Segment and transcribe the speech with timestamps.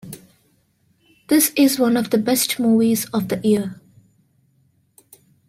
[1.27, 3.79] This is one of the best movies of the year.